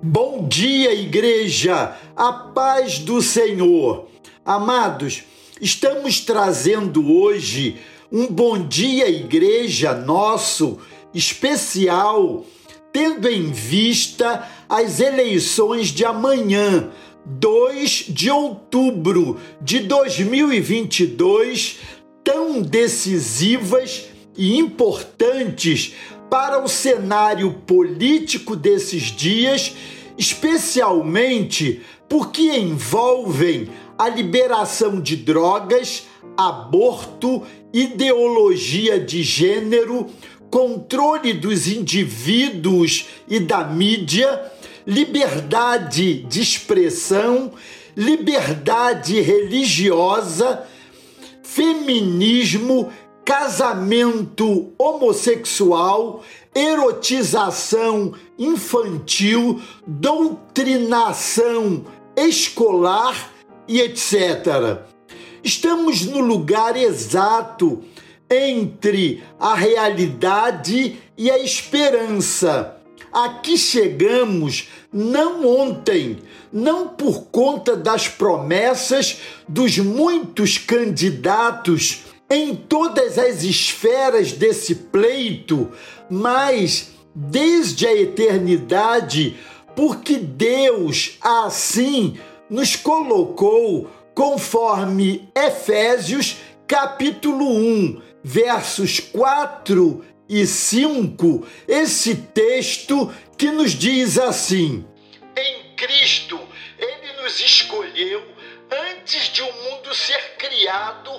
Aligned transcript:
Bom 0.00 0.46
dia, 0.46 0.94
igreja, 0.94 1.96
a 2.14 2.32
paz 2.32 3.00
do 3.00 3.20
Senhor. 3.20 4.06
Amados, 4.44 5.24
estamos 5.60 6.20
trazendo 6.20 7.12
hoje 7.12 7.78
um 8.10 8.28
bom 8.28 8.64
dia, 8.64 9.10
igreja 9.10 9.94
nosso 9.94 10.78
especial, 11.12 12.46
tendo 12.92 13.28
em 13.28 13.50
vista 13.50 14.48
as 14.68 15.00
eleições 15.00 15.88
de 15.88 16.04
amanhã, 16.04 16.90
2 17.26 18.04
de 18.08 18.30
outubro 18.30 19.36
de 19.60 19.80
2022, 19.80 21.80
tão 22.22 22.62
decisivas 22.62 24.04
e 24.36 24.56
importantes 24.56 25.96
para 26.30 26.62
o 26.62 26.68
cenário 26.68 27.52
político 27.66 28.54
desses 28.54 29.04
dias, 29.04 29.74
especialmente 30.16 31.82
porque 32.08 32.56
envolvem 32.56 33.68
a 33.98 34.08
liberação 34.08 35.00
de 35.00 35.16
drogas, 35.16 36.06
aborto, 36.36 37.42
ideologia 37.72 38.98
de 38.98 39.22
gênero, 39.22 40.06
controle 40.50 41.32
dos 41.32 41.68
indivíduos 41.68 43.06
e 43.28 43.40
da 43.40 43.64
mídia, 43.64 44.52
liberdade 44.86 46.22
de 46.22 46.40
expressão, 46.40 47.52
liberdade 47.96 49.20
religiosa, 49.20 50.64
feminismo 51.42 52.90
casamento 53.28 54.72
homossexual, 54.78 56.24
erotização 56.54 58.14
infantil, 58.38 59.60
doutrinação 59.86 61.84
escolar 62.16 63.30
e 63.68 63.82
etc. 63.82 64.80
Estamos 65.44 66.06
no 66.06 66.20
lugar 66.20 66.74
exato 66.74 67.84
entre 68.30 69.22
a 69.38 69.54
realidade 69.54 70.98
e 71.14 71.30
a 71.30 71.38
esperança. 71.38 72.78
Aqui 73.12 73.58
chegamos 73.58 74.70
não 74.90 75.46
ontem, 75.46 76.16
não 76.50 76.88
por 76.88 77.24
conta 77.24 77.76
das 77.76 78.08
promessas 78.08 79.18
dos 79.46 79.76
muitos 79.76 80.56
candidatos 80.56 82.07
em 82.30 82.54
todas 82.54 83.18
as 83.18 83.42
esferas 83.42 84.32
desse 84.32 84.74
pleito, 84.74 85.72
mas 86.10 86.90
desde 87.14 87.86
a 87.86 87.92
eternidade, 87.94 89.36
porque 89.74 90.16
Deus 90.16 91.16
assim 91.20 92.18
nos 92.50 92.76
colocou, 92.76 93.90
conforme 94.14 95.28
Efésios 95.34 96.36
capítulo 96.66 97.46
1, 97.46 98.02
versos 98.22 99.00
4 99.00 100.04
e 100.28 100.46
5, 100.46 101.46
esse 101.66 102.14
texto 102.14 103.12
que 103.38 103.50
nos 103.50 103.72
diz 103.72 104.18
assim: 104.18 104.84
Em 105.36 105.74
Cristo 105.76 106.38
ele 106.78 107.22
nos 107.22 107.40
escolheu 107.40 108.22
antes 108.70 109.32
de 109.32 109.42
o 109.42 109.46
mundo 109.46 109.94
ser 109.94 110.36
criado 110.36 111.10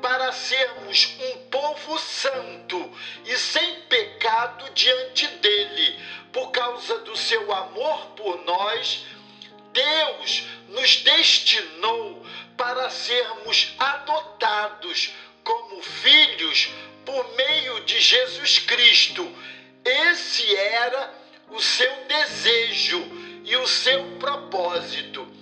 para 0.00 0.32
sermos 0.32 1.14
um 1.20 1.48
povo 1.48 1.98
santo 1.98 2.92
e 3.24 3.36
sem 3.36 3.82
pecado 3.82 4.70
diante 4.74 5.26
dele. 5.26 5.98
Por 6.32 6.50
causa 6.50 6.98
do 7.00 7.16
seu 7.16 7.52
amor 7.52 8.06
por 8.16 8.44
nós, 8.44 9.04
Deus 9.72 10.44
nos 10.68 10.96
destinou 10.96 12.24
para 12.56 12.90
sermos 12.90 13.74
adotados 13.78 15.12
como 15.44 15.82
filhos 15.82 16.68
por 17.04 17.34
meio 17.36 17.80
de 17.84 17.98
Jesus 18.00 18.58
Cristo. 18.58 19.26
Esse 19.84 20.54
era 20.56 21.14
o 21.50 21.60
seu 21.60 22.04
desejo 22.06 23.00
e 23.44 23.56
o 23.56 23.66
seu 23.66 24.04
propósito. 24.18 25.37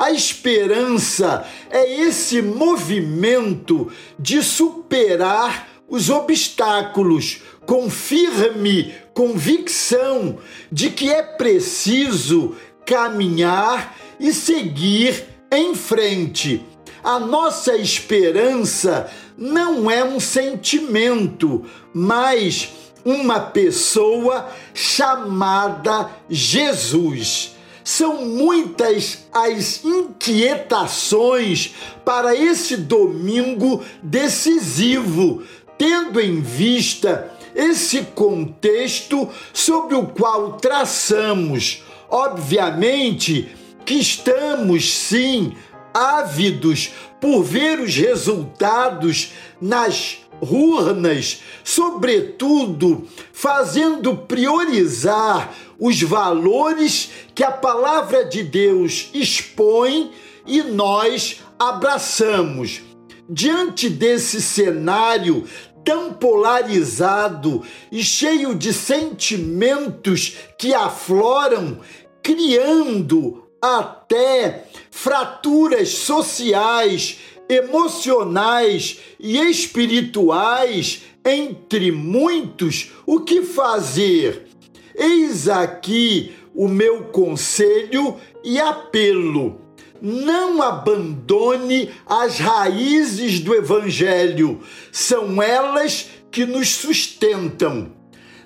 A 0.00 0.10
esperança 0.12 1.46
é 1.68 2.00
esse 2.00 2.40
movimento 2.40 3.92
de 4.18 4.42
superar 4.42 5.68
os 5.86 6.08
obstáculos 6.08 7.42
com 7.66 7.90
firme 7.90 8.94
convicção 9.12 10.38
de 10.72 10.88
que 10.88 11.10
é 11.10 11.22
preciso 11.22 12.56
caminhar 12.86 13.94
e 14.18 14.32
seguir 14.32 15.22
em 15.52 15.74
frente. 15.74 16.64
A 17.04 17.20
nossa 17.20 17.76
esperança 17.76 19.12
não 19.36 19.90
é 19.90 20.02
um 20.02 20.18
sentimento, 20.18 21.66
mas 21.92 22.70
uma 23.04 23.38
pessoa 23.38 24.48
chamada 24.72 26.10
Jesus. 26.30 27.59
São 27.82 28.26
muitas 28.26 29.26
as 29.32 29.84
inquietações 29.84 31.74
para 32.04 32.34
esse 32.34 32.76
domingo 32.76 33.82
decisivo, 34.02 35.42
tendo 35.78 36.20
em 36.20 36.40
vista 36.40 37.32
esse 37.54 38.02
contexto 38.02 39.28
sobre 39.52 39.94
o 39.94 40.06
qual 40.06 40.52
traçamos. 40.54 41.82
Obviamente 42.08 43.54
que 43.84 43.94
estamos 43.94 44.92
sim 44.92 45.54
ávidos 45.92 46.92
por 47.20 47.42
ver 47.42 47.80
os 47.80 47.94
resultados 47.96 49.32
nas 49.60 50.18
urnas, 50.40 51.42
sobretudo 51.64 53.06
fazendo 53.32 54.16
priorizar 54.16 55.52
os 55.78 56.00
valores 56.02 57.10
que 57.34 57.42
a 57.42 57.50
palavra 57.50 58.24
de 58.24 58.42
Deus 58.42 59.10
expõe 59.14 60.10
e 60.46 60.62
nós 60.62 61.40
abraçamos. 61.58 62.82
Diante 63.28 63.88
desse 63.88 64.42
cenário 64.42 65.44
tão 65.84 66.12
polarizado 66.12 67.62
e 67.90 68.02
cheio 68.02 68.54
de 68.54 68.72
sentimentos 68.72 70.36
que 70.58 70.74
afloram, 70.74 71.78
criando 72.22 73.46
até 73.62 74.64
fraturas 74.90 75.90
sociais 75.90 77.18
emocionais 77.50 79.00
e 79.18 79.36
espirituais 79.38 81.02
entre 81.24 81.90
muitos, 81.90 82.92
o 83.04 83.20
que 83.20 83.42
fazer? 83.42 84.46
Eis 84.94 85.48
aqui 85.48 86.32
o 86.54 86.68
meu 86.68 87.04
conselho 87.04 88.16
e 88.44 88.60
apelo. 88.60 89.60
Não 90.00 90.62
abandone 90.62 91.90
as 92.06 92.38
raízes 92.38 93.40
do 93.40 93.54
Evangelho, 93.54 94.60
são 94.92 95.42
elas 95.42 96.08
que 96.30 96.46
nos 96.46 96.68
sustentam. 96.68 97.92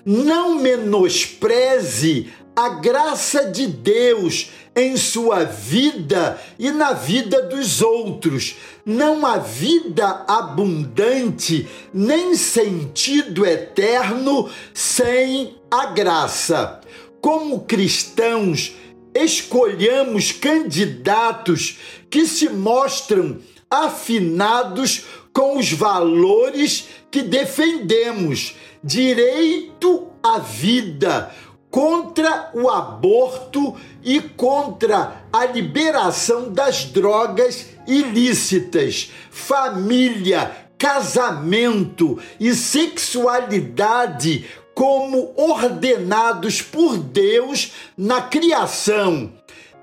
Não 0.03 0.55
menospreze 0.55 2.29
a 2.55 2.69
graça 2.69 3.51
de 3.51 3.67
Deus 3.67 4.51
em 4.75 4.97
sua 4.97 5.43
vida 5.43 6.39
e 6.59 6.71
na 6.71 6.93
vida 6.93 7.41
dos 7.43 7.81
outros. 7.81 8.55
Não 8.85 9.25
há 9.25 9.37
vida 9.37 10.25
abundante, 10.27 11.67
nem 11.93 12.35
sentido 12.35 13.45
eterno 13.45 14.49
sem 14.73 15.55
a 15.71 15.87
graça. 15.87 16.81
Como 17.21 17.61
cristãos, 17.61 18.75
escolhamos 19.13 20.31
candidatos 20.31 21.79
que 22.09 22.25
se 22.25 22.49
mostram 22.49 23.39
afinados 23.69 25.05
com 25.33 25.57
os 25.57 25.71
valores 25.71 26.87
que 27.09 27.23
defendemos: 27.23 28.55
direito 28.83 30.07
à 30.21 30.39
vida, 30.39 31.31
contra 31.75 32.51
o 32.53 32.69
aborto 32.69 33.75
e 34.01 34.21
contra 34.21 35.25
a 35.33 35.45
liberação 35.45 36.53
das 36.53 36.85
drogas 36.85 37.65
ilícitas, 37.85 39.11
família, 39.29 40.55
casamento 40.77 42.17
e 42.39 42.53
sexualidade 42.53 44.45
como 44.73 45.33
ordenados 45.35 46.61
por 46.61 46.97
Deus 46.97 47.73
na 47.97 48.21
criação. 48.21 49.33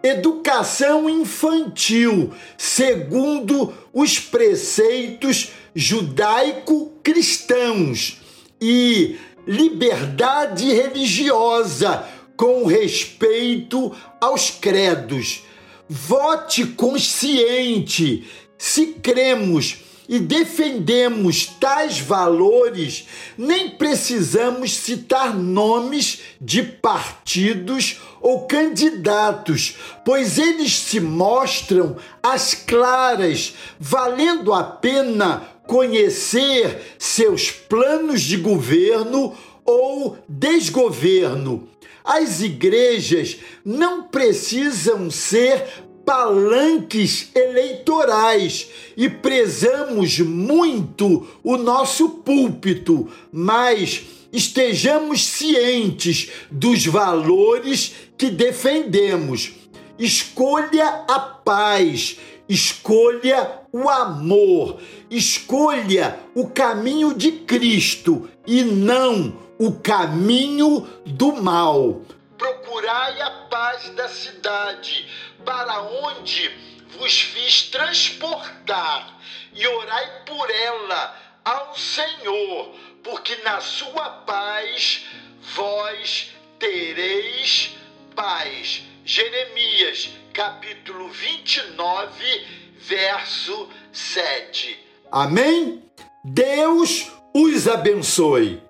Educação 0.02 1.10
infantil, 1.10 2.32
segundo 2.56 3.70
os 3.92 4.18
preceitos 4.18 5.50
judaico-cristãos. 5.74 8.22
E 8.58 9.18
liberdade 9.46 10.72
religiosa, 10.72 12.06
com 12.36 12.66
respeito 12.66 13.94
aos 14.20 14.50
credos. 14.50 15.42
Vote 15.88 16.66
consciente. 16.66 18.26
Se 18.58 18.86
cremos 18.94 19.78
e 20.08 20.18
defendemos 20.18 21.46
tais 21.46 21.98
valores, 21.98 23.06
nem 23.38 23.70
precisamos 23.70 24.76
citar 24.76 25.34
nomes 25.34 26.20
de 26.40 26.62
partidos 26.62 28.00
ou 28.20 28.46
candidatos, 28.46 29.76
pois 30.04 30.38
eles 30.38 30.78
se 30.78 31.00
mostram 31.00 31.96
às 32.22 32.54
claras, 32.54 33.54
valendo 33.78 34.52
a 34.52 34.62
pena 34.62 35.48
conhecer 35.66 36.96
seus 36.98 37.50
planos 37.50 38.22
de 38.22 38.36
governo 38.36 39.36
ou 39.64 40.18
desgoverno. 40.28 41.68
As 42.04 42.40
igrejas 42.40 43.38
não 43.64 44.02
precisam 44.04 45.10
ser 45.10 45.64
palanques 46.04 47.30
eleitorais 47.34 48.68
e 48.96 49.08
prezamos 49.08 50.18
muito 50.18 51.26
o 51.44 51.56
nosso 51.56 52.08
púlpito, 52.08 53.08
mas 53.30 54.02
estejamos 54.32 55.24
cientes 55.24 56.30
dos 56.50 56.84
valores 56.86 57.94
que 58.18 58.30
defendemos. 58.30 59.52
Escolha 59.98 61.04
a 61.08 61.20
paz, 61.20 62.16
escolha 62.48 63.61
o 63.72 63.88
amor, 63.88 64.80
escolha 65.10 66.20
o 66.34 66.50
caminho 66.50 67.14
de 67.14 67.32
Cristo 67.32 68.30
e 68.46 68.62
não 68.62 69.40
o 69.58 69.72
caminho 69.72 70.80
do 71.06 71.32
mal. 71.32 72.02
Procurai 72.36 73.20
a 73.22 73.30
paz 73.48 73.88
da 73.90 74.08
cidade, 74.08 75.08
para 75.44 75.82
onde 75.82 76.50
vos 76.98 77.20
fiz 77.20 77.62
transportar, 77.70 79.18
e 79.54 79.66
orai 79.66 80.24
por 80.26 80.50
ela 80.50 81.16
ao 81.44 81.76
Senhor, 81.76 82.74
porque 83.02 83.36
na 83.36 83.60
sua 83.60 84.10
paz 84.26 85.06
vós 85.54 86.30
tereis 86.58 87.70
paz. 88.14 88.82
Jeremias, 89.04 90.10
capítulo 90.32 91.08
29, 91.08 92.46
verso 92.78 93.68
7. 93.92 94.78
Amém? 95.10 95.82
Deus 96.24 97.12
os 97.34 97.68
abençoe. 97.68 98.62